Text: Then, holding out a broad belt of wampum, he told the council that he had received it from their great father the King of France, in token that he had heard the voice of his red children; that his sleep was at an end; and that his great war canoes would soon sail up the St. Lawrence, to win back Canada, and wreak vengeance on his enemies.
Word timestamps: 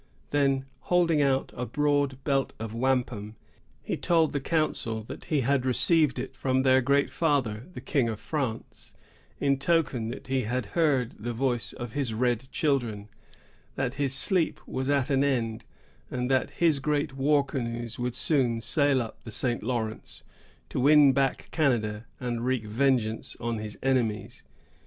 Then, 0.31 0.65
holding 0.79 1.21
out 1.21 1.53
a 1.55 1.63
broad 1.67 2.17
belt 2.23 2.53
of 2.57 2.73
wampum, 2.73 3.35
he 3.83 3.95
told 3.95 4.31
the 4.31 4.39
council 4.39 5.03
that 5.03 5.25
he 5.25 5.41
had 5.41 5.63
received 5.63 6.17
it 6.17 6.35
from 6.35 6.61
their 6.61 6.81
great 6.81 7.11
father 7.11 7.67
the 7.73 7.81
King 7.81 8.09
of 8.09 8.19
France, 8.19 8.95
in 9.39 9.59
token 9.59 10.07
that 10.07 10.25
he 10.25 10.41
had 10.41 10.65
heard 10.73 11.11
the 11.19 11.33
voice 11.33 11.71
of 11.73 11.93
his 11.93 12.15
red 12.15 12.49
children; 12.51 13.09
that 13.75 13.93
his 14.01 14.15
sleep 14.15 14.59
was 14.67 14.89
at 14.89 15.11
an 15.11 15.23
end; 15.23 15.65
and 16.09 16.31
that 16.31 16.49
his 16.49 16.79
great 16.79 17.15
war 17.15 17.45
canoes 17.45 17.99
would 17.99 18.15
soon 18.15 18.59
sail 18.59 19.03
up 19.03 19.23
the 19.23 19.29
St. 19.29 19.61
Lawrence, 19.61 20.23
to 20.69 20.79
win 20.79 21.13
back 21.13 21.47
Canada, 21.51 22.05
and 22.19 22.43
wreak 22.43 22.65
vengeance 22.65 23.37
on 23.39 23.59
his 23.59 23.77
enemies. 23.83 24.41